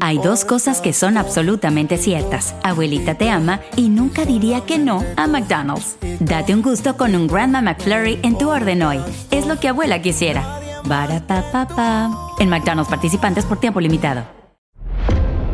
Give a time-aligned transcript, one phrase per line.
[0.00, 2.54] Hay dos cosas que son absolutamente ciertas.
[2.62, 5.98] Abuelita te ama y nunca diría que no a McDonald's.
[6.18, 9.00] Date un gusto con un Grandma McFlurry en tu orden hoy.
[9.30, 10.60] Es lo que abuela quisiera.
[10.86, 14.22] Barata En McDonald's participantes por tiempo limitado.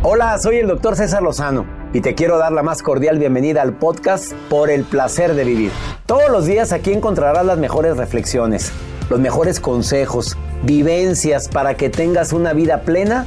[0.05, 3.77] Hola, soy el doctor César Lozano y te quiero dar la más cordial bienvenida al
[3.77, 5.73] podcast Por el placer de vivir.
[6.07, 8.71] Todos los días aquí encontrarás las mejores reflexiones,
[9.11, 13.27] los mejores consejos, vivencias para que tengas una vida plena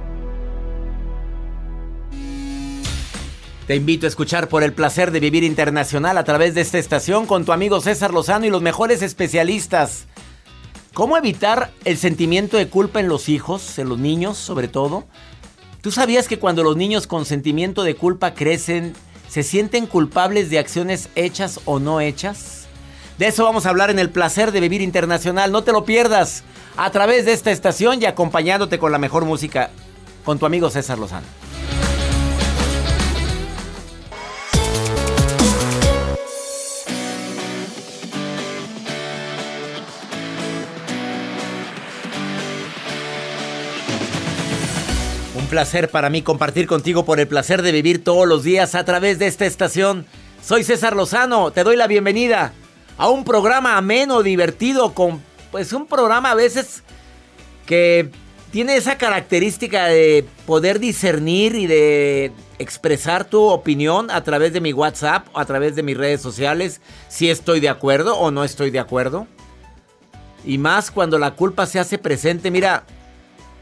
[3.71, 7.25] Te invito a escuchar por el placer de vivir internacional a través de esta estación
[7.25, 10.07] con tu amigo César Lozano y los mejores especialistas.
[10.93, 15.05] ¿Cómo evitar el sentimiento de culpa en los hijos, en los niños sobre todo?
[15.79, 18.91] ¿Tú sabías que cuando los niños con sentimiento de culpa crecen,
[19.29, 22.67] se sienten culpables de acciones hechas o no hechas?
[23.17, 25.53] De eso vamos a hablar en el placer de vivir internacional.
[25.53, 26.43] No te lo pierdas
[26.75, 29.69] a través de esta estación y acompañándote con la mejor música
[30.25, 31.50] con tu amigo César Lozano.
[45.51, 49.19] Placer para mí compartir contigo por el placer de vivir todos los días a través
[49.19, 50.05] de esta estación.
[50.41, 52.53] Soy César Lozano, te doy la bienvenida
[52.97, 56.83] a un programa ameno, divertido, con pues un programa a veces
[57.65, 58.09] que
[58.51, 64.71] tiene esa característica de poder discernir y de expresar tu opinión a través de mi
[64.71, 66.79] WhatsApp a través de mis redes sociales,
[67.09, 69.27] si estoy de acuerdo o no estoy de acuerdo.
[70.45, 72.51] Y más cuando la culpa se hace presente.
[72.51, 72.85] Mira,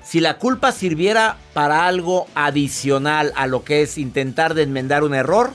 [0.10, 5.14] si la culpa sirviera para algo adicional a lo que es intentar de enmendar un
[5.14, 5.54] error,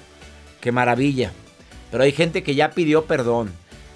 [0.61, 1.33] qué maravilla.
[1.91, 3.51] Pero hay gente que ya pidió perdón,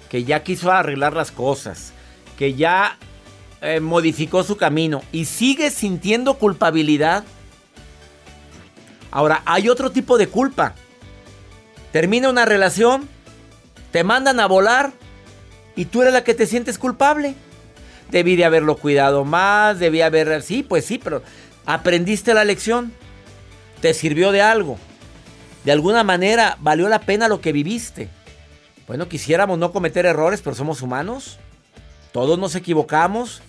[0.09, 1.93] que ya quiso arreglar las cosas,
[2.37, 2.97] que ya
[3.61, 7.23] eh, modificó su camino y sigue sintiendo culpabilidad.
[9.11, 10.75] Ahora, hay otro tipo de culpa.
[11.93, 13.07] Termina una relación,
[13.93, 14.91] te mandan a volar
[15.77, 17.35] y tú eres la que te sientes culpable.
[18.11, 20.41] Debí de haberlo cuidado más, debí haber...
[20.41, 21.21] Sí, pues sí, pero
[21.65, 22.91] aprendiste la lección.
[23.81, 24.77] Te sirvió de algo.
[25.63, 28.09] De alguna manera valió la pena lo que viviste.
[28.87, 31.37] Bueno, quisiéramos no cometer errores, pero somos humanos.
[32.11, 33.41] Todos nos equivocamos.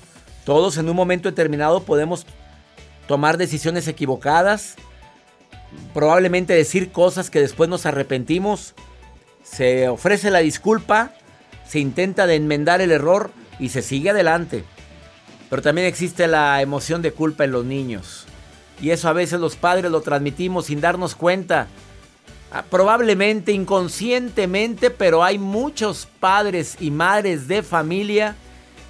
[0.44, 2.26] Todos en un momento determinado podemos
[3.08, 4.76] tomar decisiones equivocadas.
[5.94, 8.74] Probablemente decir cosas que después nos arrepentimos.
[9.42, 11.12] Se ofrece la disculpa.
[11.66, 14.64] Se intenta de enmendar el error y se sigue adelante.
[15.48, 18.26] Pero también existe la emoción de culpa en los niños.
[18.80, 21.68] Y eso a veces los padres lo transmitimos sin darnos cuenta.
[22.50, 28.34] Ah, probablemente inconscientemente, pero hay muchos padres y madres de familia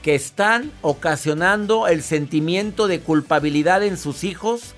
[0.02, 4.74] que están ocasionando el sentimiento de culpabilidad en sus hijos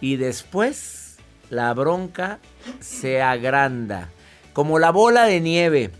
[0.00, 1.16] y después
[1.50, 2.38] la bronca
[2.80, 4.08] se agranda.
[4.54, 5.90] Como la bola de nieve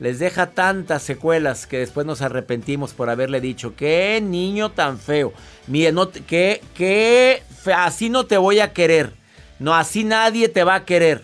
[0.00, 5.34] les deja tantas secuelas que después nos arrepentimos por haberle dicho, qué niño tan feo.
[5.66, 7.42] Mire, no, que, que
[7.76, 9.12] así no te voy a querer.
[9.58, 11.22] No, así nadie te va a querer.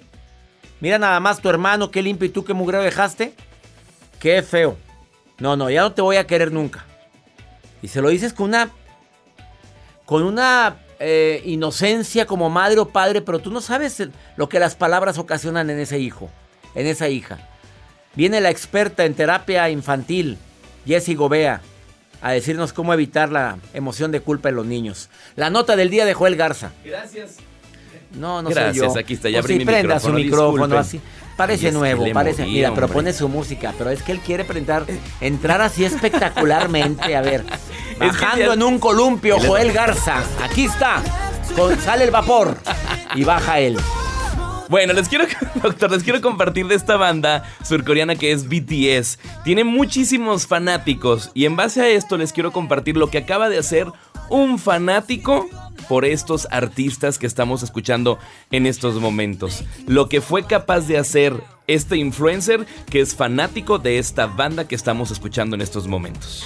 [0.80, 3.32] Mira nada más tu hermano, qué limpio y tú qué mugreo dejaste.
[4.20, 4.76] Qué feo.
[5.38, 6.84] No, no, ya no te voy a querer nunca.
[7.80, 8.70] Y se lo dices con una,
[10.04, 14.02] con una eh, inocencia como madre o padre, pero tú no sabes
[14.36, 16.30] lo que las palabras ocasionan en ese hijo,
[16.74, 17.38] en esa hija.
[18.16, 20.38] Viene la experta en terapia infantil,
[20.86, 21.60] Jessie Gobea,
[22.22, 25.10] a decirnos cómo evitar la emoción de culpa en los niños.
[25.36, 26.72] La nota del día de Joel Garza.
[26.84, 27.36] Gracias.
[28.12, 28.98] No, no Gracias, yo.
[28.98, 31.00] aquí está, ya o si prenda su micrófono así.
[31.36, 32.42] Parece nuevo, parece.
[32.42, 32.94] moví, mira, pero hombre.
[32.94, 34.84] pone su música, pero es que él quiere prender,
[35.20, 37.14] entrar así espectacularmente.
[37.14, 37.44] A ver,
[37.98, 40.22] bajando en un columpio, Joel Garza.
[40.42, 41.02] Aquí está.
[41.54, 42.56] Con- sale el vapor
[43.14, 43.76] y baja él.
[44.68, 45.26] Bueno, les quiero,
[45.62, 49.18] doctor, les quiero compartir de esta banda surcoreana que es BTS.
[49.44, 53.58] Tiene muchísimos fanáticos y en base a esto les quiero compartir lo que acaba de
[53.58, 53.86] hacer
[54.28, 55.48] un fanático
[55.88, 58.18] por estos artistas que estamos escuchando
[58.50, 59.62] en estos momentos.
[59.86, 64.74] Lo que fue capaz de hacer este influencer que es fanático de esta banda que
[64.74, 66.44] estamos escuchando en estos momentos.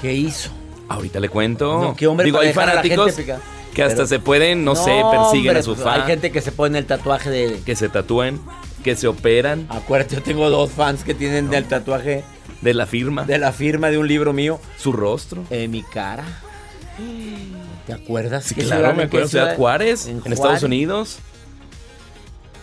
[0.00, 0.50] ¿Qué hizo?
[0.88, 1.80] Ahorita le cuento.
[1.80, 4.64] No, qué hombre Digo, para hay dejar a la fanáticos gente que hasta se pueden,
[4.64, 7.30] no, sé, persiguen hombre, a su pues, fan, Hay gente que se pone el tatuaje
[7.30, 7.60] de.
[7.64, 8.40] que se tatúen,
[8.82, 12.24] que se operan Acuérdate, yo tengo dos fans que tienen el tatuaje
[12.60, 15.44] de la firma, de la firma de un libro mío su rostro.
[15.50, 16.24] en mi cara.
[17.86, 18.44] ¿Te acuerdas?
[18.44, 19.28] Sí, ¿Qué claro, me acuerdo.
[19.28, 19.56] Ciudad?
[19.56, 20.62] Juárez, en, En Estados Juárez.
[20.64, 21.18] Unidos.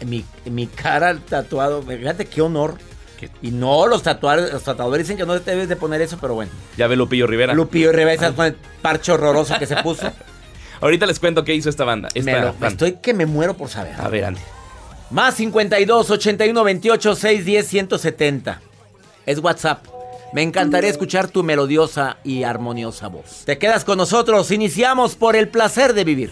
[0.05, 1.81] Mi, mi cara tatuado.
[1.81, 2.77] Fíjate qué honor.
[3.17, 3.31] ¿Qué?
[3.41, 6.33] Y no, los tatuadores, los tatuadores dicen que no te debes de poner eso, pero
[6.35, 6.51] bueno.
[6.77, 7.53] Ya ve Lupillo Rivera.
[7.53, 10.11] Lupillo Rivera con el parche horroroso que se puso.
[10.81, 12.09] Ahorita les cuento qué hizo esta banda.
[12.13, 12.71] Esta Me lo- fan.
[12.71, 13.93] estoy que me muero por saber.
[13.99, 14.41] A ver, Andy.
[15.11, 18.61] Más 52 81 28 610 170.
[19.25, 19.85] Es WhatsApp.
[20.33, 23.43] Me encantaría escuchar tu melodiosa y armoniosa voz.
[23.45, 24.51] Te quedas con nosotros.
[24.51, 26.31] Iniciamos por el placer de vivir.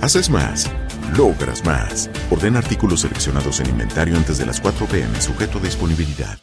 [0.00, 0.70] Haces más,
[1.14, 2.08] logras más.
[2.30, 6.38] Ordena artículos seleccionados en inventario antes de las 4 pm, sujeto a disponibilidad.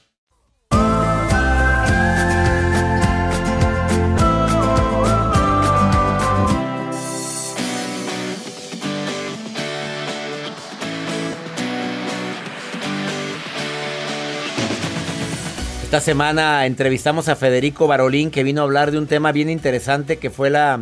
[15.84, 20.18] Esta semana entrevistamos a Federico Barolín que vino a hablar de un tema bien interesante
[20.18, 20.80] que fue la,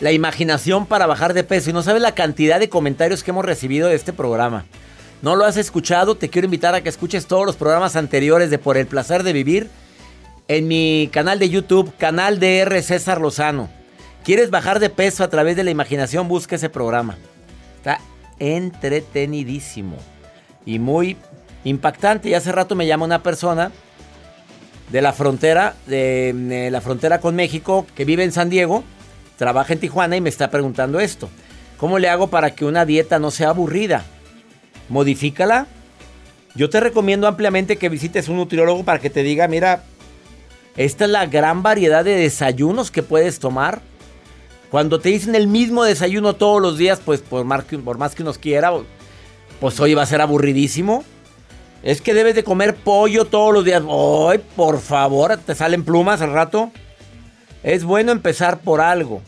[0.00, 1.70] la imaginación para bajar de peso.
[1.70, 4.64] Y no sabes la cantidad de comentarios que hemos recibido de este programa.
[5.22, 6.14] ¿No lo has escuchado?
[6.14, 9.32] Te quiero invitar a que escuches todos los programas anteriores de Por el Placer de
[9.32, 9.68] Vivir
[10.46, 13.68] en mi canal de YouTube, canal DR César Lozano.
[14.24, 16.28] ¿Quieres bajar de peso a través de la imaginación?
[16.28, 17.16] Busca ese programa.
[17.76, 18.00] Está
[18.38, 19.96] entretenidísimo
[20.64, 21.16] y muy
[21.64, 22.28] impactante.
[22.28, 23.72] Y hace rato me llama una persona
[24.90, 28.84] de la frontera, de, de la frontera con México, que vive en San Diego,
[29.38, 31.30] trabaja en Tijuana y me está preguntando esto.
[31.78, 34.04] ¿Cómo le hago para que una dieta no sea aburrida?
[34.90, 35.68] Modifícala.
[36.54, 39.84] Yo te recomiendo ampliamente que visites un nutriólogo para que te diga, mira,
[40.76, 43.80] esta es la gran variedad de desayunos que puedes tomar.
[44.70, 48.32] Cuando te dicen el mismo desayuno todos los días, pues por más que, por uno
[48.34, 48.72] quiera,
[49.60, 51.04] pues hoy va a ser aburridísimo.
[51.84, 53.82] Es que debes de comer pollo todos los días.
[53.88, 55.36] ¡Ay, por favor!
[55.36, 56.72] ¿Te salen plumas al rato?
[57.68, 59.20] Es bueno empezar por algo.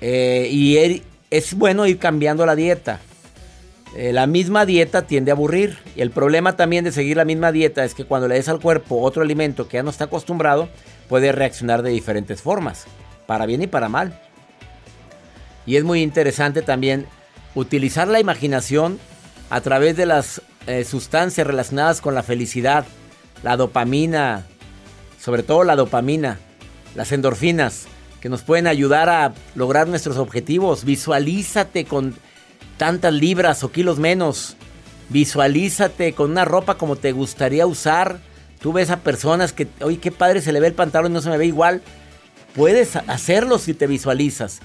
[0.00, 2.98] Eh, y er- es bueno ir cambiando la dieta.
[3.96, 5.78] Eh, la misma dieta tiende a aburrir.
[5.94, 8.58] Y el problema también de seguir la misma dieta es que cuando le des al
[8.58, 10.68] cuerpo otro alimento que ya no está acostumbrado,
[11.08, 12.86] puede reaccionar de diferentes formas.
[13.28, 14.20] Para bien y para mal.
[15.64, 17.06] Y es muy interesante también
[17.54, 18.98] utilizar la imaginación
[19.48, 22.84] a través de las eh, sustancias relacionadas con la felicidad,
[23.44, 24.44] la dopamina,
[25.20, 26.40] sobre todo la dopamina,
[26.94, 27.86] las endorfinas,
[28.20, 30.84] que nos pueden ayudar a lograr nuestros objetivos.
[30.84, 32.14] Visualízate con
[32.78, 34.56] tantas libras o kilos menos.
[35.10, 38.18] Visualízate con una ropa como te gustaría usar.
[38.60, 41.20] Tú ves a personas que, oye, qué padre se le ve el pantalón y no
[41.20, 41.82] se me ve igual.
[42.54, 44.60] Puedes hacerlo si te visualizas.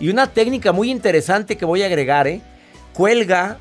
[0.00, 2.40] Y una técnica muy interesante que voy a agregar, ¿eh?
[2.94, 3.58] Cuelga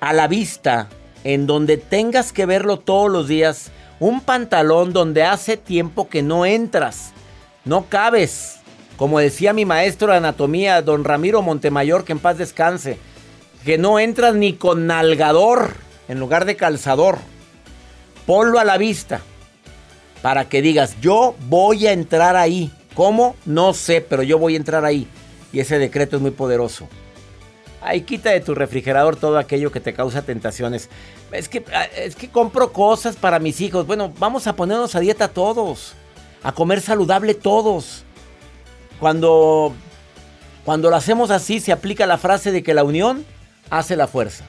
[0.00, 0.88] a la vista,
[1.24, 6.44] en donde tengas que verlo todos los días, un pantalón donde hace tiempo que no
[6.44, 7.13] entras,
[7.64, 8.56] no cabes.
[8.96, 12.98] Como decía mi maestro de anatomía, don Ramiro Montemayor, que en paz descanse,
[13.64, 15.74] que no entras ni con nalgador
[16.08, 17.18] en lugar de calzador.
[18.26, 19.20] Ponlo a la vista
[20.22, 22.70] para que digas, yo voy a entrar ahí.
[22.94, 23.34] ¿Cómo?
[23.44, 25.08] No sé, pero yo voy a entrar ahí.
[25.52, 26.88] Y ese decreto es muy poderoso.
[27.82, 30.88] Ahí quita de tu refrigerador todo aquello que te causa tentaciones.
[31.32, 33.86] Es que, ah, es que compro cosas para mis hijos.
[33.86, 35.94] Bueno, vamos a ponernos a dieta todos.
[36.44, 38.04] A comer saludable todos.
[39.00, 39.74] Cuando,
[40.64, 43.26] cuando lo hacemos así, se aplica la frase de que la unión
[43.70, 44.44] hace la fuerza.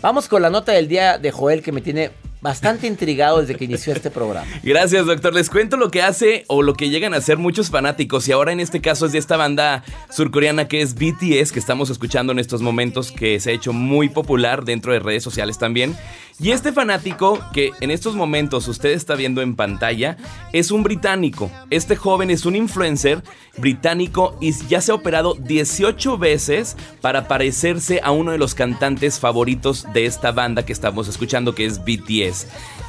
[0.00, 2.12] Vamos con la nota del día de Joel que me tiene
[2.46, 4.46] bastante intrigado desde que inició este programa.
[4.62, 5.34] Gracias, doctor.
[5.34, 8.28] Les cuento lo que hace o lo que llegan a hacer muchos fanáticos.
[8.28, 11.90] Y ahora en este caso es de esta banda surcoreana que es BTS, que estamos
[11.90, 15.96] escuchando en estos momentos, que se ha hecho muy popular dentro de redes sociales también.
[16.38, 20.18] Y este fanático que en estos momentos usted está viendo en pantalla
[20.52, 21.50] es un británico.
[21.70, 23.24] Este joven es un influencer
[23.56, 29.18] británico y ya se ha operado 18 veces para parecerse a uno de los cantantes
[29.18, 32.35] favoritos de esta banda que estamos escuchando que es BTS.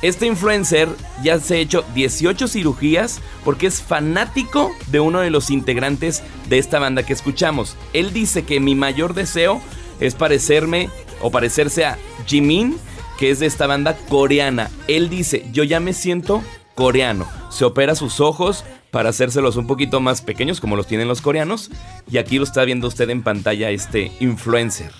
[0.02, 0.90] Este influencer
[1.24, 6.60] ya se ha hecho 18 cirugías porque es fanático de uno de los integrantes de
[6.60, 7.76] esta banda que escuchamos.
[7.94, 9.62] Él dice que mi mayor deseo
[10.00, 10.90] es parecerme
[11.22, 12.78] o parecerse a Jimin
[13.18, 14.70] que es de esta banda coreana.
[14.88, 16.44] Él dice, yo ya me siento
[16.76, 17.28] coreano.
[17.50, 21.72] Se opera sus ojos para hacérselos un poquito más pequeños como los tienen los coreanos.
[22.10, 24.92] Y aquí lo está viendo usted en pantalla este influencer.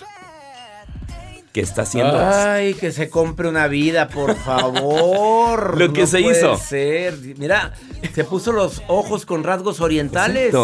[1.58, 2.16] ¿Qué está haciendo?
[2.16, 5.76] Ay, que se compre una vida, por favor.
[5.76, 6.56] lo que se hizo.
[6.56, 7.18] Ser.
[7.36, 7.72] Mira,
[8.14, 10.54] se puso los ojos con rasgos orientales.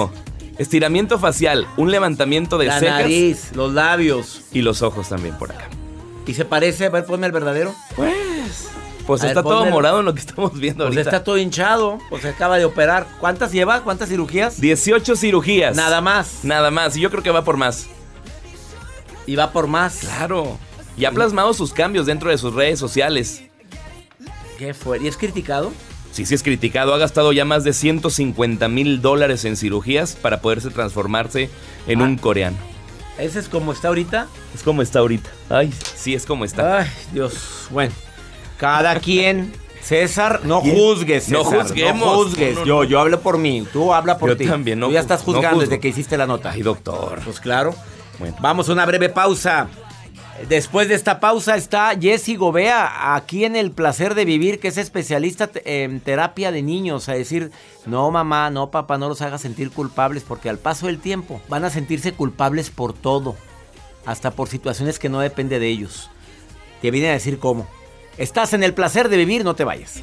[0.56, 4.42] Estiramiento facial, un levantamiento de La nariz, los labios.
[4.52, 5.68] Y los ojos también por acá.
[6.28, 6.84] ¿Y se parece?
[6.86, 7.74] A ver, ponme el verdadero.
[7.96, 8.68] Pues.
[9.04, 11.98] Pues está todo morado en lo que estamos viendo pues está todo hinchado.
[12.08, 13.08] Pues se acaba de operar.
[13.18, 13.82] ¿Cuántas lleva?
[13.82, 14.60] ¿Cuántas cirugías?
[14.60, 15.74] 18 cirugías.
[15.74, 16.44] Nada más.
[16.44, 16.96] Nada más.
[16.96, 17.88] Y yo creo que va por más.
[19.26, 19.96] Y va por más.
[19.98, 20.56] Claro.
[20.96, 23.42] Y ha plasmado sus cambios dentro de sus redes sociales.
[24.58, 25.02] ¿Qué fue?
[25.02, 25.72] ¿Y es criticado?
[26.12, 26.94] Sí, sí es criticado.
[26.94, 31.50] Ha gastado ya más de 150 mil dólares en cirugías para poderse transformarse
[31.88, 32.04] en ah.
[32.04, 32.56] un coreano.
[33.18, 34.28] ¿Ese es como está ahorita?
[34.54, 35.30] Es como está ahorita.
[35.48, 36.80] Ay, sí, es como está.
[36.80, 37.68] Ay, Dios.
[37.70, 37.92] Bueno,
[38.58, 39.52] cada quien.
[39.82, 42.00] César, no juzgues, César, No juzguemos.
[42.00, 42.58] No juzgues.
[42.64, 43.66] yo, yo hablo por mí.
[43.70, 44.44] Tú habla por ti.
[44.44, 46.52] Yo también, no Tú ya estás juzgando desde que hiciste la nota.
[46.52, 47.20] Ay, doctor.
[47.22, 47.74] Pues claro.
[48.18, 48.34] Bueno.
[48.40, 49.68] Vamos a una breve pausa.
[50.48, 54.76] Después de esta pausa está Jessy Gobea, aquí en El Placer de Vivir, que es
[54.76, 57.08] especialista en terapia de niños.
[57.08, 57.50] A decir,
[57.86, 61.64] no mamá, no papá, no los hagas sentir culpables, porque al paso del tiempo van
[61.64, 63.36] a sentirse culpables por todo,
[64.04, 66.10] hasta por situaciones que no depende de ellos.
[66.82, 67.66] Te viene a decir cómo.
[68.18, 70.02] Estás en El Placer de Vivir, no te vayas.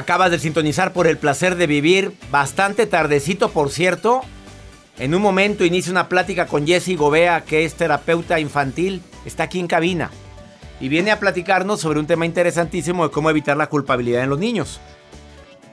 [0.00, 4.22] Acabas de sintonizar por el placer de vivir, bastante tardecito por cierto.
[4.98, 9.60] En un momento inicia una plática con Jesse Gobea, que es terapeuta infantil, está aquí
[9.60, 10.10] en cabina
[10.80, 14.38] y viene a platicarnos sobre un tema interesantísimo de cómo evitar la culpabilidad en los
[14.38, 14.80] niños.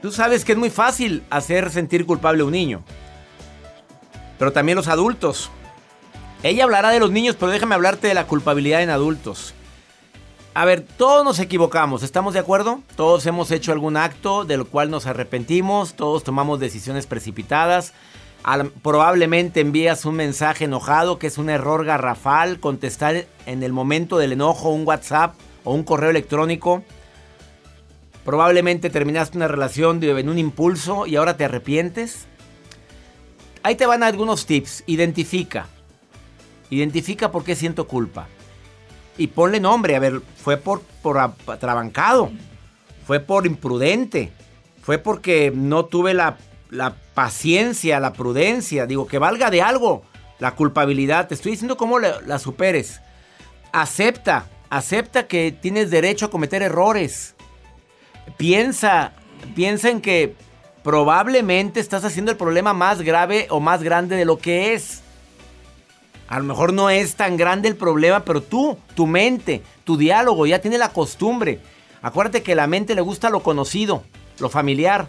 [0.02, 2.84] Tú sabes que es muy fácil hacer sentir culpable a un niño,
[4.38, 5.52] pero también los adultos.
[6.44, 9.54] Ella hablará de los niños, pero déjame hablarte de la culpabilidad en adultos.
[10.58, 12.82] A ver, todos nos equivocamos, ¿estamos de acuerdo?
[12.96, 17.94] Todos hemos hecho algún acto del cual nos arrepentimos, todos tomamos decisiones precipitadas.
[18.82, 24.32] probablemente envías un mensaje enojado que es un error garrafal, contestar en el momento del
[24.32, 26.82] enojo un WhatsApp o un correo electrónico.
[28.26, 32.26] Probablemente terminaste una relación en un impulso y ahora te arrepientes.
[33.62, 34.86] Ahí te van algunos tips.
[34.88, 35.68] Identifica.
[36.72, 38.28] Identifica por qué siento culpa
[39.18, 39.96] y ponle nombre.
[39.96, 42.32] A ver, fue por, por atrabancado,
[43.06, 44.32] fue por imprudente,
[44.82, 46.38] fue porque no tuve la,
[47.14, 48.86] paciencia, la prudencia.
[48.86, 50.04] Digo, que valga de algo
[50.40, 51.28] la culpabilidad.
[51.28, 53.02] Te estoy diciendo cómo la, la superes.
[53.72, 57.36] Acepta, acepta que tienes derecho a cometer errores.
[58.38, 59.14] Piensa,
[59.56, 60.36] piensa en que
[60.84, 65.02] probablemente estás haciendo el problema más grave o más grande de lo que es.
[66.28, 70.46] A lo mejor no es tan grande el problema, pero tú, tu mente, tu diálogo
[70.46, 71.60] ya tiene la costumbre.
[72.02, 74.04] Acuérdate que la mente le gusta lo conocido,
[74.40, 75.08] lo familiar.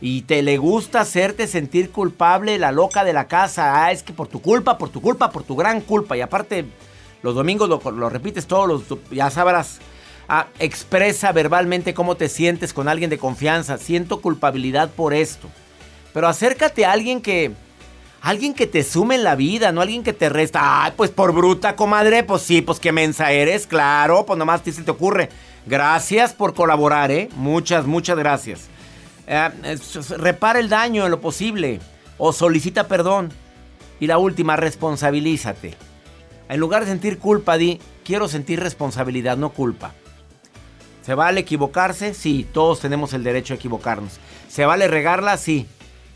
[0.00, 3.84] Y te le gusta hacerte sentir culpable, la loca de la casa.
[3.84, 6.16] Ah, es que por tu culpa, por tu culpa, por tu gran culpa.
[6.16, 6.66] Y aparte,
[7.22, 8.98] los domingos lo, repites todos los...
[9.10, 9.80] Ya sabrás.
[10.28, 13.78] Ah, expresa verbalmente cómo te sientes con alguien de confianza.
[13.78, 15.48] Siento culpabilidad por esto.
[16.12, 17.52] Pero acércate a alguien que
[18.20, 20.84] Alguien que te sume en la vida, no alguien que te resta.
[20.84, 22.24] Ay, pues por bruta, comadre.
[22.24, 24.26] Pues sí, pues qué mensa eres, claro.
[24.26, 25.28] Pues nomás se te ocurre.
[25.66, 27.28] Gracias por colaborar, ¿eh?
[27.36, 28.68] Muchas, muchas gracias.
[29.26, 29.78] Eh,
[30.16, 31.80] repara el daño en lo posible.
[32.16, 33.32] O solicita perdón.
[34.00, 35.76] Y la última, responsabilízate.
[36.48, 39.92] En lugar de sentir culpa, di, quiero sentir responsabilidad, no culpa.
[41.02, 42.14] ¿Se vale equivocarse?
[42.14, 44.18] Sí, todos tenemos el derecho a equivocarnos.
[44.48, 45.36] ¿Se vale regarla?
[45.36, 45.66] Sí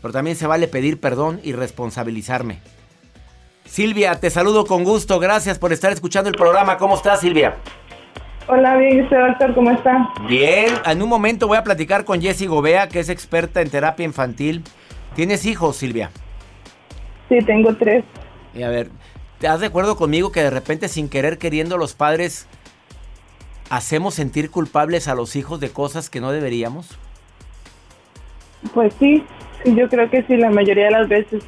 [0.03, 2.59] pero también se vale pedir perdón y responsabilizarme.
[3.63, 5.17] Silvia, te saludo con gusto.
[5.17, 6.77] Gracias por estar escuchando el programa.
[6.77, 7.55] ¿Cómo estás, Silvia?
[8.49, 10.09] Hola, bien, usted, doctor, ¿cómo está?
[10.27, 14.03] Bien, en un momento voy a platicar con Jessie Gobea, que es experta en terapia
[14.03, 14.61] infantil.
[15.15, 16.11] ¿Tienes hijos, Silvia?
[17.29, 18.03] Sí, tengo tres.
[18.53, 18.89] Y a ver,
[19.39, 22.45] ¿te has de acuerdo conmigo que de repente, sin querer queriendo, los padres
[23.69, 26.89] hacemos sentir culpables a los hijos de cosas que no deberíamos?
[28.73, 29.25] Pues sí,
[29.65, 31.43] yo creo que sí, la mayoría de las veces.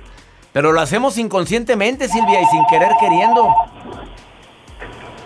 [0.53, 3.53] Pero lo hacemos inconscientemente, Silvia, y sin querer queriendo.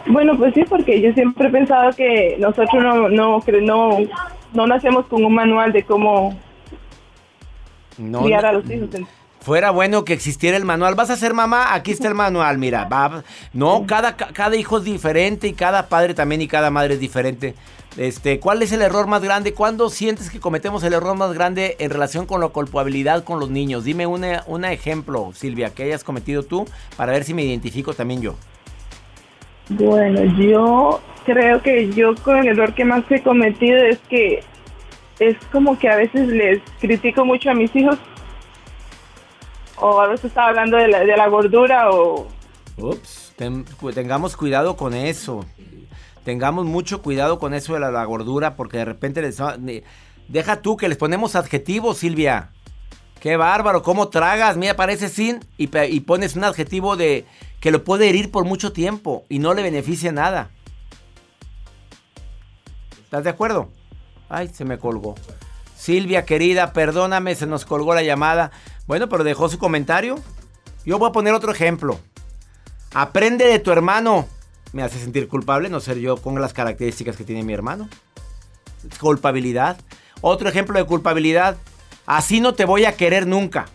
[0.07, 3.97] Bueno, pues sí, porque yo siempre he pensado que nosotros no no no,
[4.53, 6.35] no nacemos con un manual de cómo
[7.95, 8.89] criar a los hijos.
[9.49, 10.93] Fuera bueno que existiera el manual.
[10.93, 11.73] ¿Vas a ser mamá?
[11.73, 12.85] Aquí está el manual, mira.
[12.85, 13.23] Va.
[13.51, 17.55] No, cada, cada hijo es diferente y cada padre también y cada madre es diferente.
[17.97, 19.55] Este, ¿Cuál es el error más grande?
[19.55, 23.49] ¿Cuándo sientes que cometemos el error más grande en relación con la culpabilidad con los
[23.49, 23.85] niños?
[23.85, 28.35] Dime un ejemplo, Silvia, que hayas cometido tú para ver si me identifico también yo.
[29.69, 34.43] Bueno, yo creo que yo con el error que más he cometido es que
[35.17, 37.97] es como que a veces les critico mucho a mis hijos
[39.81, 42.27] o a veces estaba hablando de la, gordura o...
[42.77, 43.33] Ups,
[43.93, 45.45] tengamos cuidado con eso.
[46.23, 49.41] Tengamos mucho cuidado con eso de la, gordura porque de repente les...
[50.27, 52.51] Deja tú que les ponemos adjetivos, Silvia.
[53.19, 57.25] Qué bárbaro, cómo tragas, mira, parece sin y, y, pones un adjetivo de
[57.59, 60.51] que lo puede herir por mucho tiempo y no le beneficia nada.
[63.03, 63.69] ¿Estás de acuerdo?
[64.29, 65.15] Ay, se me colgó.
[65.75, 68.51] Silvia, querida, perdóname, se nos colgó la llamada.
[68.89, 70.17] Bueno, pero dejó su comentario.
[70.83, 71.99] Yo voy a poner otro ejemplo.
[72.91, 74.27] Aprende de tu hermano.
[74.73, 77.87] Me hace sentir culpable no ser yo con las características que tiene mi hermano.
[78.99, 79.77] Culpabilidad.
[80.21, 81.55] Otro ejemplo de culpabilidad.
[82.07, 83.67] Así no te voy a querer nunca.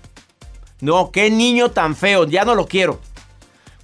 [0.80, 2.98] No, qué niño tan feo, ya no lo quiero.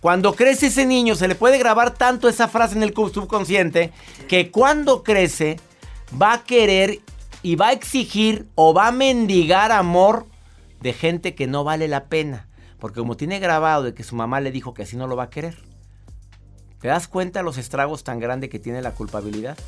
[0.00, 3.92] Cuando crece ese niño se le puede grabar tanto esa frase en el subconsciente
[4.26, 5.60] que cuando crece
[6.20, 6.98] va a querer
[7.44, 10.26] y va a exigir o va a mendigar amor
[10.80, 12.48] de gente que no vale la pena.
[12.78, 15.24] Porque como tiene grabado de que su mamá le dijo que así no lo va
[15.24, 15.58] a querer.
[16.80, 19.58] ¿Te das cuenta los estragos tan grandes que tiene la culpabilidad?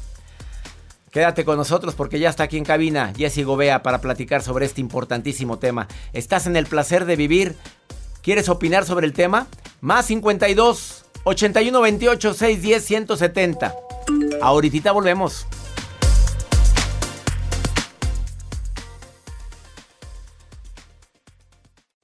[1.11, 4.81] Quédate con nosotros porque ya está aquí en cabina Jessy Gobea para platicar sobre este
[4.81, 5.87] importantísimo tema.
[6.14, 7.55] Estás en el placer de vivir.
[8.22, 9.46] ¿Quieres opinar sobre el tema?
[9.83, 13.75] Más 52 81 28 610 170.
[14.40, 15.46] Ahorita volvemos.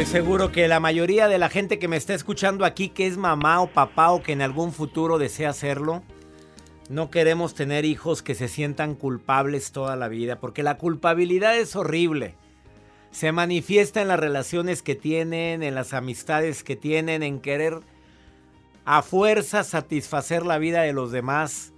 [0.00, 3.18] Estoy seguro que la mayoría de la gente que me está escuchando aquí, que es
[3.18, 6.02] mamá o papá o que en algún futuro desea hacerlo,
[6.88, 11.76] no queremos tener hijos que se sientan culpables toda la vida, porque la culpabilidad es
[11.76, 12.34] horrible.
[13.10, 17.80] Se manifiesta en las relaciones que tienen, en las amistades que tienen, en querer
[18.86, 21.74] a fuerza satisfacer la vida de los demás.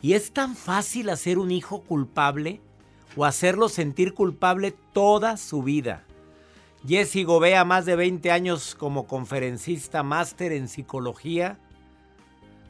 [0.00, 2.60] Y es tan fácil hacer un hijo culpable
[3.16, 6.04] o hacerlo sentir culpable toda su vida.
[6.86, 11.58] Jessy Gobea, más de 20 años como conferencista, máster en psicología,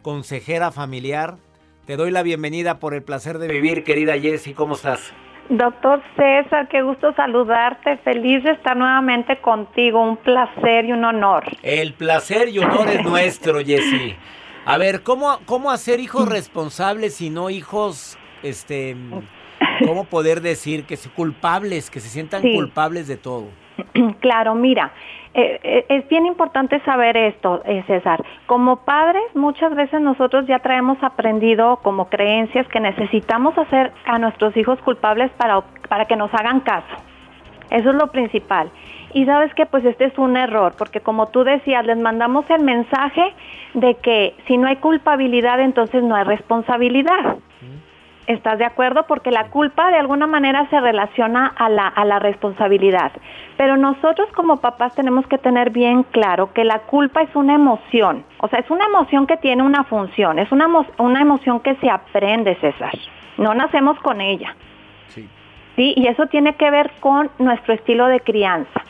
[0.03, 1.37] consejera familiar.
[1.87, 4.53] Te doy la bienvenida por el placer de vivir, querida Jessy.
[4.53, 5.13] ¿Cómo estás?
[5.49, 7.99] Doctor César, qué gusto saludarte.
[7.99, 10.03] Feliz de estar nuevamente contigo.
[10.03, 11.45] Un placer y un honor.
[11.63, 14.17] El placer y honor es nuestro, Jessy.
[14.65, 18.97] A ver, ¿cómo, cómo hacer hijos responsables y no hijos, este,
[19.85, 23.49] cómo poder decir que culpables, que se sientan culpables de todo?
[24.21, 24.93] Claro, mira,
[25.33, 28.25] eh, eh, es bien importante saber esto, eh, César.
[28.47, 34.57] Como padres, muchas veces nosotros ya traemos aprendido como creencias que necesitamos hacer a nuestros
[34.57, 36.97] hijos culpables para, para que nos hagan caso.
[37.71, 38.71] Eso es lo principal.
[39.13, 42.63] Y sabes que pues este es un error, porque como tú decías, les mandamos el
[42.63, 43.33] mensaje
[43.75, 47.37] de que si no hay culpabilidad, entonces no hay responsabilidad.
[48.31, 49.07] ¿Estás de acuerdo?
[49.09, 53.11] Porque la culpa de alguna manera se relaciona a la, a la responsabilidad.
[53.57, 58.25] Pero nosotros como papás tenemos que tener bien claro que la culpa es una emoción.
[58.39, 60.39] O sea, es una emoción que tiene una función.
[60.39, 62.93] Es una, una emoción que se aprende, César.
[63.37, 64.55] No nacemos con ella.
[65.09, 65.29] Sí.
[65.75, 65.95] ¿Sí?
[65.97, 68.81] Y eso tiene que ver con nuestro estilo de crianza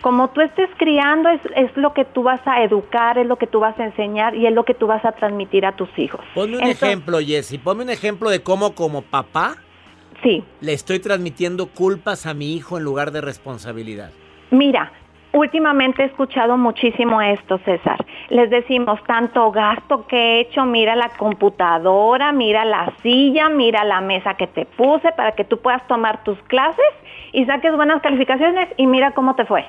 [0.00, 3.46] como tú estés criando es, es, lo que tú vas a educar, es lo que
[3.46, 6.20] tú vas a enseñar y es lo que tú vas a transmitir a tus hijos.
[6.34, 9.56] Ponme un ejemplo, Jessy, ponme un ejemplo de cómo como papá
[10.22, 10.42] sí.
[10.60, 14.10] le estoy transmitiendo culpas a mi hijo en lugar de responsabilidad.
[14.50, 14.90] Mira,
[15.32, 18.04] últimamente he escuchado muchísimo esto, César.
[18.30, 24.00] Les decimos tanto gasto que he hecho, mira la computadora, mira la silla, mira la
[24.00, 26.84] mesa que te puse para que tú puedas tomar tus clases
[27.32, 29.64] y saques buenas calificaciones y mira cómo te fue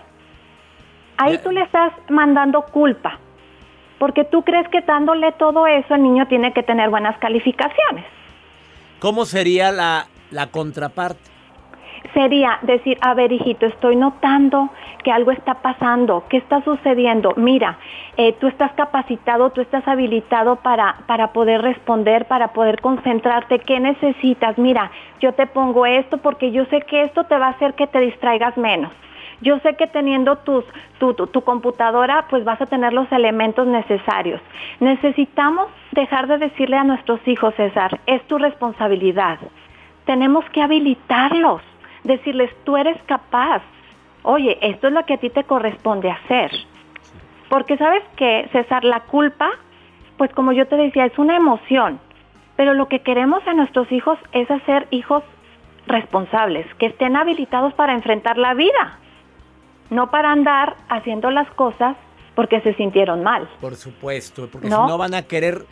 [1.21, 3.19] Ahí tú le estás mandando culpa,
[3.99, 8.05] porque tú crees que dándole todo eso el niño tiene que tener buenas calificaciones.
[8.99, 11.31] ¿Cómo sería la, la contraparte?
[12.13, 14.69] sería decir, a ver hijito, estoy notando
[15.03, 17.33] que algo está pasando, ¿qué está sucediendo?
[17.35, 17.77] Mira,
[18.17, 23.79] eh, tú estás capacitado, tú estás habilitado para, para poder responder, para poder concentrarte, ¿qué
[23.79, 24.57] necesitas?
[24.57, 27.87] Mira, yo te pongo esto porque yo sé que esto te va a hacer que
[27.87, 28.91] te distraigas menos.
[29.41, 30.63] Yo sé que teniendo tu,
[30.99, 34.39] tu, computadora, pues vas a tener los elementos necesarios.
[34.79, 39.39] Necesitamos dejar de decirle a nuestros hijos, César, es tu responsabilidad.
[40.05, 41.61] Tenemos que habilitarlos
[42.03, 43.61] decirles, tú eres capaz,
[44.23, 46.51] oye, esto es lo que a ti te corresponde hacer.
[47.49, 49.49] Porque sabes que, César, la culpa,
[50.17, 51.99] pues como yo te decía, es una emoción,
[52.55, 55.23] pero lo que queremos a nuestros hijos es hacer hijos
[55.87, 58.99] responsables, que estén habilitados para enfrentar la vida,
[59.91, 61.95] no para andar haciendo las cosas
[62.33, 63.47] porque se sintieron mal.
[63.59, 65.65] Por supuesto, porque si no van a querer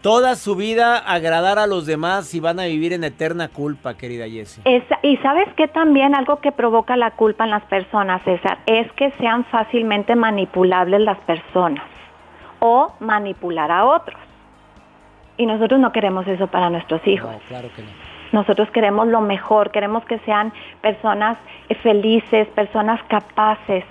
[0.00, 4.28] toda su vida agradar a los demás y van a vivir en eterna culpa, querida
[4.28, 4.62] Jessie.
[5.02, 9.10] y sabes que también algo que provoca la culpa en las personas, César, es que
[9.18, 11.84] sean fácilmente manipulables las personas
[12.60, 14.20] o manipular a otros.
[15.36, 17.30] Y nosotros no queremos eso para nuestros hijos.
[17.30, 18.05] No, claro que no.
[18.32, 21.38] Nosotros queremos lo mejor, queremos que sean personas
[21.82, 23.84] felices, personas capaces,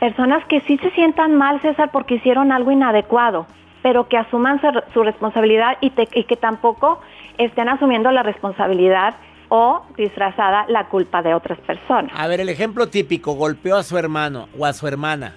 [0.00, 3.46] personas que sí se sientan mal, César, porque hicieron algo inadecuado
[3.86, 4.60] pero que asuman
[4.92, 7.00] su, responsabilidad y, que tampoco
[7.38, 9.14] estén asumiendo la responsabilidad
[9.48, 12.10] o disfrazada la culpa de otras personas.
[12.12, 15.34] A ver, el ejemplo típico, golpeó a su hermano o a su hermana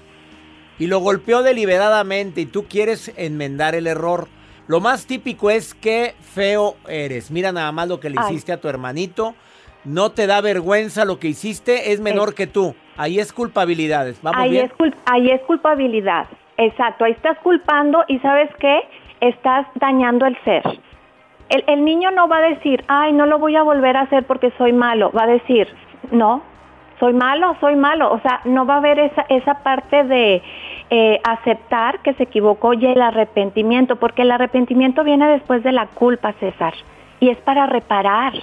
[0.79, 4.27] y lo golpeó deliberadamente y tú quieres enmendar el error.
[4.69, 7.31] Lo más típico es que feo eres.
[7.31, 9.33] Mira nada más lo que le hiciste a tu hermanito.
[9.83, 12.75] No te da vergüenza lo que hiciste, es menor que tú.
[12.95, 14.05] Ahí es culpabilidad.
[14.21, 14.71] ¿Vamos ahí, bien?
[14.79, 16.27] Es ahí es culpabilidad.
[16.57, 18.81] Exacto, ahí estás culpando y sabes qué,
[19.21, 20.61] estás dañando el ser.
[21.49, 24.53] El, niño no va a decir, ay, no lo voy a volver a hacer porque
[24.59, 25.67] soy malo, va a decir,
[26.11, 26.43] no,
[26.99, 28.13] soy malo, soy malo.
[28.13, 30.43] O sea, no va a haber esa, esa parte de
[30.91, 35.85] eh, aceptar que se equivocó y el arrepentimiento, porque el arrepentimiento viene después de la
[35.85, 36.73] culpa, César,
[37.19, 38.33] y es para reparar.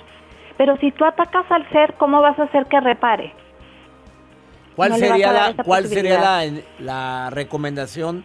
[0.56, 3.32] Pero si tú atacas al ser, ¿cómo vas a hacer que repare?
[4.76, 6.44] ¿Cuál sería, la, ¿cuál sería
[6.78, 8.24] la, recomendación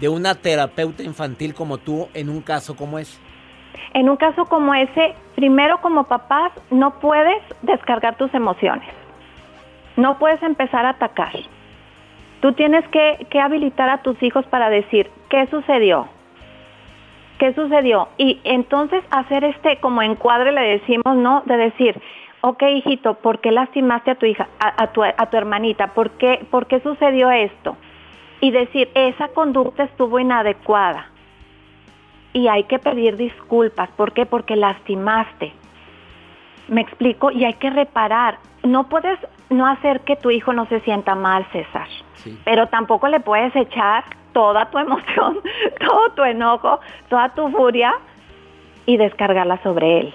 [0.00, 3.18] de una terapeuta infantil como tú en un caso como ese?
[3.94, 8.88] En un caso como ese, primero como papás no puedes descargar tus emociones.
[9.96, 11.32] No puedes empezar a atacar.
[12.42, 16.08] Tú tienes que, que habilitar a tus hijos para decir, ¿qué sucedió?
[17.38, 18.08] ¿Qué sucedió?
[18.18, 21.44] Y entonces hacer este como encuadre, le decimos, ¿no?
[21.46, 22.02] De decir,
[22.40, 25.94] ok hijito, ¿por qué lastimaste a tu hija, a, tu, a tu, hermanita?
[25.94, 27.76] ¿Por qué, ¿Por qué sucedió esto?
[28.40, 31.12] Y decir, esa conducta estuvo inadecuada.
[32.32, 33.88] Y hay que pedir disculpas.
[33.90, 34.26] ¿Por qué?
[34.26, 35.52] Porque lastimaste.
[36.66, 38.38] Me explico, y hay que reparar.
[38.64, 39.20] No puedes
[39.52, 41.88] no hacer que tu hijo no se sienta mal, César.
[42.44, 45.40] Pero tampoco le puedes echar toda tu emoción,
[45.80, 47.94] todo tu enojo, toda tu furia
[48.86, 50.14] y descargarla sobre él.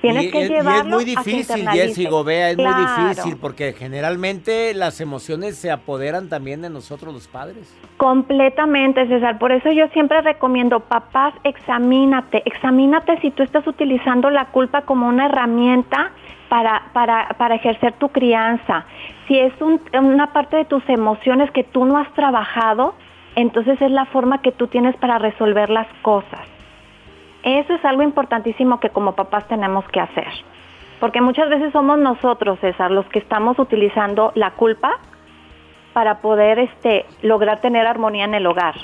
[0.00, 5.00] Tienes que llevarlo y es muy difícil, Jessy Gobea, es muy difícil porque generalmente las
[5.00, 7.76] emociones se apoderan también de nosotros los padres.
[7.98, 9.38] Completamente, César.
[9.38, 15.06] Por eso yo siempre recomiendo, papás, examínate, examínate si tú estás utilizando la culpa como
[15.06, 16.12] una herramienta
[16.50, 18.84] para, para, para ejercer tu crianza.
[19.28, 22.94] Si es una parte de tus emociones que tú no has trabajado,
[23.36, 26.40] entonces es la forma que tú tienes para resolver las cosas.
[27.44, 30.26] Eso es algo importantísimo que como papás tenemos que hacer.
[30.98, 34.98] Porque muchas veces somos nosotros, César, los que estamos utilizando la culpa
[35.92, 38.74] para poder este, lograr tener armonía en el hogar.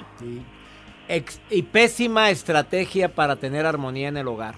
[1.50, 4.55] y pésima estrategia para tener armonía en el hogar.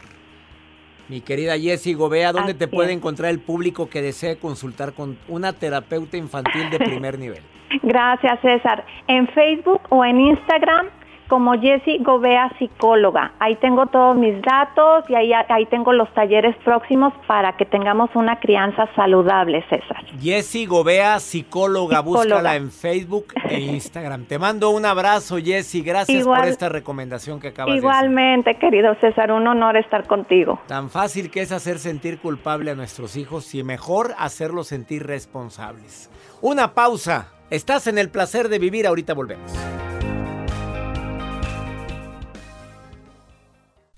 [1.09, 5.55] Mi querida Jessie Gobea, ¿dónde te puede encontrar el público que desee consultar con una
[5.55, 7.43] terapeuta infantil de primer nivel?
[7.83, 8.85] Gracias, César.
[9.07, 10.89] En Facebook o en Instagram
[11.29, 13.33] como Jessie Gobea Psicóloga.
[13.39, 18.11] Ahí tengo todos mis datos y ahí, ahí tengo los talleres próximos para que tengamos
[18.15, 20.05] una crianza saludable, César.
[20.21, 24.25] Jessie Gobea Psicóloga, búscala en Facebook e Instagram.
[24.25, 25.83] Te mando un abrazo, Jessie.
[25.83, 27.85] Gracias por esta recomendación que acabas de hacer.
[27.85, 30.61] Igualmente, querido César, un honor estar contigo.
[30.67, 36.11] Tan fácil que es hacer sentir culpable a nuestros hijos y mejor hacerlos sentir responsables.
[36.41, 37.33] Una pausa.
[37.51, 39.78] Estás en el placer de vivir, ahorita volvemos.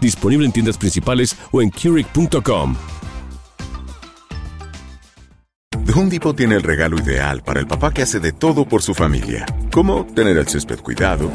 [0.00, 2.76] Disponible en tiendas principales o en Keurig.com.
[5.92, 8.94] Home Depot tiene el regalo ideal para el papá que hace de todo por su
[8.94, 11.30] familia, como tener el césped cuidado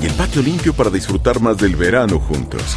[0.00, 2.76] y el patio limpio para disfrutar más del verano juntos.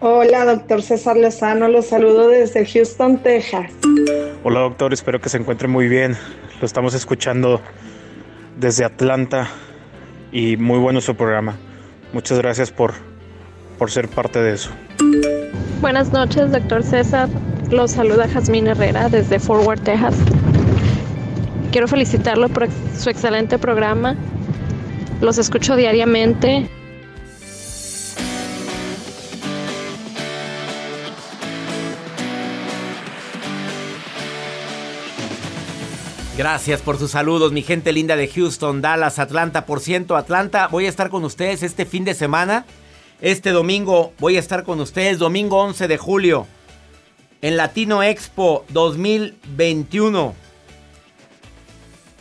[0.00, 3.72] Hola, doctor César Lozano, los saludo desde Houston, Texas.
[4.44, 6.16] Hola doctor, espero que se encuentre muy bien.
[6.60, 7.60] Lo estamos escuchando
[8.56, 9.48] desde Atlanta
[10.30, 11.56] y muy bueno su programa.
[12.12, 12.94] Muchas gracias por,
[13.76, 14.70] por ser parte de eso.
[15.80, 17.28] Buenas noches, doctor César.
[17.72, 20.14] Los saluda Jazmín Herrera desde Fort Worth, Texas.
[21.72, 24.14] Quiero felicitarlo por su excelente programa.
[25.20, 26.70] Los escucho diariamente.
[36.38, 39.66] Gracias por sus saludos, mi gente linda de Houston, Dallas, Atlanta.
[39.66, 42.64] Por ciento, Atlanta, voy a estar con ustedes este fin de semana.
[43.20, 46.46] Este domingo voy a estar con ustedes, domingo 11 de julio,
[47.42, 50.32] en Latino Expo 2021.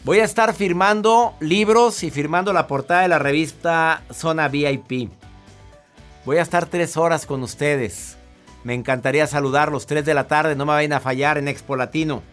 [0.04, 5.12] Voy a estar firmando libros y firmando la portada de la revista Zona VIP.
[6.26, 8.18] Voy a estar tres horas con ustedes.
[8.64, 12.24] Me encantaría saludarlos, 3 de la tarde, no me vayan a fallar en Expo Latino.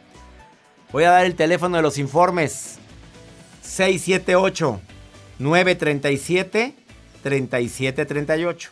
[0.94, 2.78] Voy a dar el teléfono de los informes.
[3.62, 4.80] 678
[5.40, 6.72] 937
[7.20, 8.70] 3738.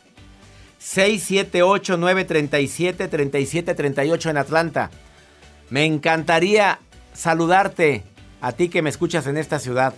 [0.79, 4.91] 678 937 3738 en Atlanta.
[5.69, 6.79] Me encantaría
[7.13, 8.05] saludarte
[8.41, 9.93] a ti que me escuchas en esta ciudad.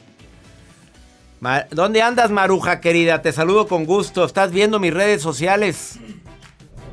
[1.73, 3.21] ¿Dónde andas, Maruja querida?
[3.21, 4.25] Te saludo con gusto.
[4.25, 5.99] ¿Estás viendo mis redes sociales?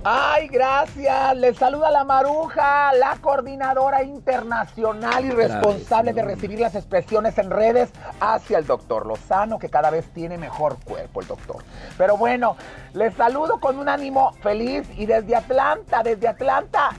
[0.03, 1.37] Ay, gracias.
[1.37, 7.91] Les saluda la Maruja, la coordinadora internacional y responsable de recibir las expresiones en redes
[8.19, 11.57] hacia el doctor Lozano, que cada vez tiene mejor cuerpo el doctor.
[11.99, 12.55] Pero bueno,
[12.93, 16.89] les saludo con un ánimo feliz y desde Atlanta, desde Atlanta,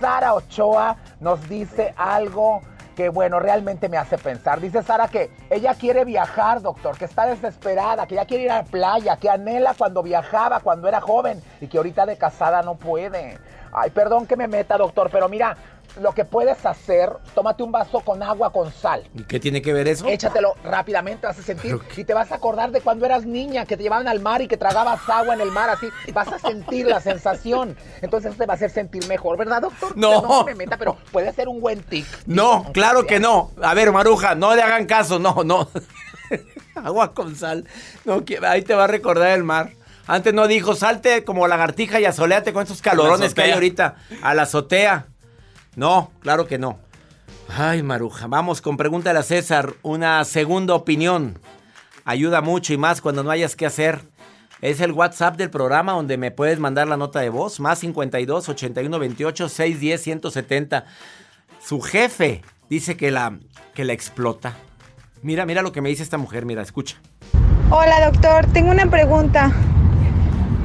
[0.00, 2.62] Sara Ochoa nos dice algo
[2.94, 4.60] que bueno, realmente me hace pensar.
[4.60, 8.58] Dice Sara que ella quiere viajar, doctor, que está desesperada, que ya quiere ir a
[8.58, 12.74] la playa, que anhela cuando viajaba, cuando era joven y que ahorita de casada no
[12.74, 13.38] puede.
[13.72, 15.56] Ay, perdón que me meta, doctor, pero mira,
[16.00, 19.04] lo que puedes hacer, tómate un vaso con agua con sal.
[19.14, 20.06] ¿Y qué tiene que ver eso?
[20.06, 23.76] Échatelo rápidamente, vas a sentir y te vas a acordar de cuando eras niña, que
[23.76, 26.86] te llevaban al mar y que tragabas agua en el mar, así vas a sentir
[26.86, 27.76] la sensación.
[28.00, 29.96] Entonces eso te va a hacer sentir mejor, ¿verdad, doctor?
[29.96, 30.22] No.
[30.22, 32.06] no me meta, pero puede ser un buen tic.
[32.26, 33.50] No, claro que no.
[33.62, 35.68] A ver, Maruja, no le hagan caso, no, no.
[36.74, 37.66] agua con sal.
[38.04, 39.72] No, ahí te va a recordar el mar.
[40.06, 44.34] Antes no dijo, salte como lagartija y asoleate con esos calorones que hay ahorita a
[44.34, 45.06] la azotea.
[45.76, 46.78] No, claro que no.
[47.48, 49.74] Ay, Maruja, vamos con pregúntale a César.
[49.82, 51.38] Una segunda opinión.
[52.04, 54.00] Ayuda mucho y más cuando no hayas que hacer.
[54.60, 57.58] Es el WhatsApp del programa donde me puedes mandar la nota de voz.
[57.60, 60.84] Más 52 81 28 610 170.
[61.60, 63.38] Su jefe dice que la,
[63.74, 64.54] que la explota.
[65.22, 66.96] Mira, mira lo que me dice esta mujer, mira, escucha.
[67.70, 69.52] Hola doctor, tengo una pregunta.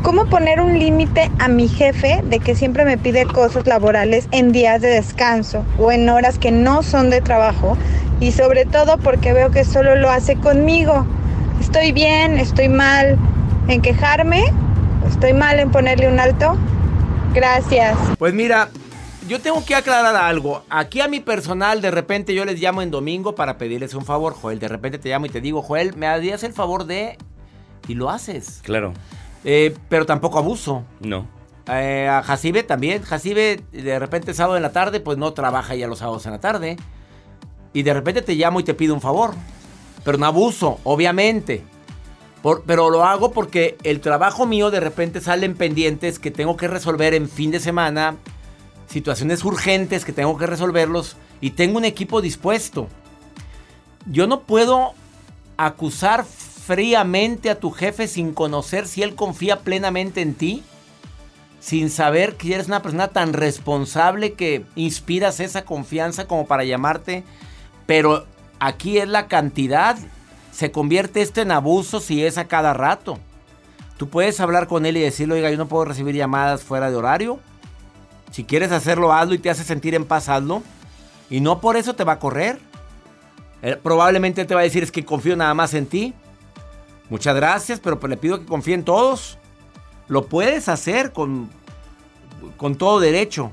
[0.03, 4.51] ¿Cómo poner un límite a mi jefe de que siempre me pide cosas laborales en
[4.51, 7.77] días de descanso o en horas que no son de trabajo?
[8.19, 11.05] Y sobre todo porque veo que solo lo hace conmigo.
[11.59, 12.37] ¿Estoy bien?
[12.37, 13.17] ¿Estoy mal
[13.67, 14.45] en quejarme?
[15.09, 16.57] ¿Estoy mal en ponerle un alto?
[17.33, 17.97] Gracias.
[18.17, 18.69] Pues mira,
[19.27, 20.63] yo tengo que aclarar algo.
[20.69, 24.33] Aquí a mi personal, de repente yo les llamo en domingo para pedirles un favor,
[24.33, 24.59] Joel.
[24.59, 27.17] De repente te llamo y te digo, Joel, ¿me harías el favor de...?
[27.87, 28.61] Y lo haces.
[28.63, 28.93] Claro.
[29.43, 30.83] Eh, pero tampoco abuso.
[30.99, 31.27] No.
[31.67, 33.01] Eh, a Jacibe también.
[33.03, 36.39] Jacibe, de repente sábado en la tarde, pues no trabaja ya los sábados en la
[36.39, 36.77] tarde.
[37.73, 39.33] Y de repente te llamo y te pido un favor.
[40.03, 41.63] Pero no abuso, obviamente.
[42.41, 46.67] Por- pero lo hago porque el trabajo mío de repente salen pendientes que tengo que
[46.67, 48.15] resolver en fin de semana.
[48.87, 51.17] Situaciones urgentes que tengo que resolverlos.
[51.41, 52.87] Y tengo un equipo dispuesto.
[54.05, 54.93] Yo no puedo
[55.57, 56.23] acusar
[56.67, 60.63] fríamente a tu jefe sin conocer si él confía plenamente en ti,
[61.61, 67.23] sin saber que eres una persona tan responsable que inspiras esa confianza como para llamarte,
[67.85, 68.25] pero
[68.59, 69.97] aquí es la cantidad,
[70.51, 73.17] se convierte esto en abuso si es a cada rato.
[73.95, 76.97] Tú puedes hablar con él y decirle, oiga, yo no puedo recibir llamadas fuera de
[76.97, 77.39] horario.
[78.31, 80.63] Si quieres hacerlo, hazlo y te hace sentir en paz, hazlo.
[81.29, 82.59] Y no por eso te va a correr.
[83.61, 86.13] Eh, probablemente te va a decir es que confío nada más en ti.
[87.09, 89.37] Muchas gracias, pero pues le pido que confíe en todos.
[90.07, 91.49] Lo puedes hacer con,
[92.57, 93.51] con todo derecho.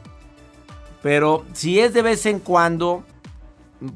[1.03, 3.05] Pero si es de vez en cuando,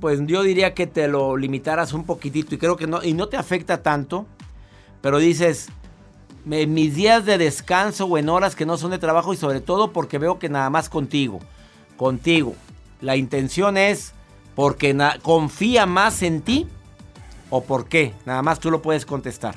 [0.00, 3.28] pues yo diría que te lo limitaras un poquitito y creo que no, y no
[3.28, 4.26] te afecta tanto.
[5.00, 5.68] Pero dices,
[6.50, 9.60] en mis días de descanso o en horas que no son de trabajo y sobre
[9.60, 11.40] todo porque veo que nada más contigo,
[11.96, 12.54] contigo.
[13.00, 14.12] La intención es
[14.54, 16.66] porque confía más en ti
[17.50, 18.14] o por qué.
[18.24, 19.54] Nada más tú lo puedes contestar.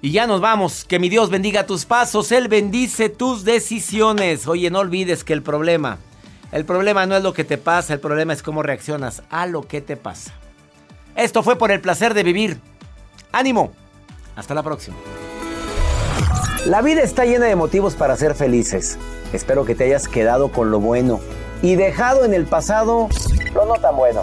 [0.00, 0.84] Y ya nos vamos.
[0.84, 2.30] Que mi Dios bendiga tus pasos.
[2.32, 4.46] Él bendice tus decisiones.
[4.46, 5.98] Oye, no olvides que el problema,
[6.52, 9.62] el problema no es lo que te pasa, el problema es cómo reaccionas a lo
[9.62, 10.32] que te pasa.
[11.16, 12.60] Esto fue por el placer de vivir.
[13.32, 13.72] Ánimo.
[14.36, 14.96] Hasta la próxima.
[16.66, 18.98] La vida está llena de motivos para ser felices.
[19.32, 21.20] Espero que te hayas quedado con lo bueno
[21.62, 23.08] y dejado en el pasado
[23.54, 24.22] lo no tan bueno.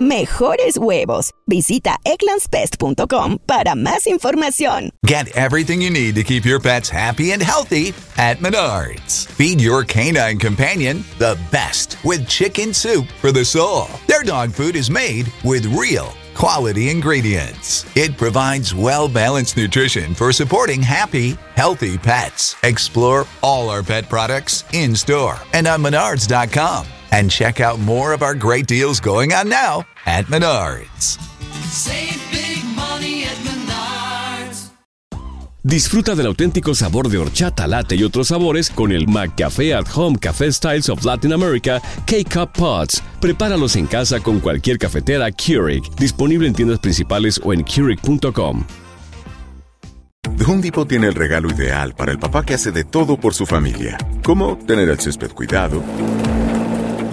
[0.00, 1.30] Mejores huevos.
[1.46, 4.90] Visita egglandsbest.com para más información.
[5.06, 9.26] Get everything you need to keep your pets happy and healthy at Menards.
[9.26, 13.88] Feed your canine companion the best with chicken soup for the soul.
[14.06, 17.86] Their dog food is made with real quality ingredients.
[17.96, 22.56] It provides well balanced nutrition for supporting happy, healthy pets.
[22.62, 26.86] Explore all our pet products in store and on menards.com.
[27.14, 31.16] And check out more of our great deals going on now at Menards.
[31.70, 34.72] Save big money at Menards.
[35.62, 40.18] Disfruta del auténtico sabor de horchata, latte y otros sabores con el McCafé at Home
[40.18, 43.00] Café Styles of Latin America K-Cup Pods.
[43.20, 48.64] Prepáralos en casa con cualquier cafetera Keurig, disponible en tiendas principales o en Keurig.com.
[50.36, 53.34] The Home Depot tiene el regalo ideal para el papá que hace de todo por
[53.34, 55.80] su familia, como tener el césped cuidado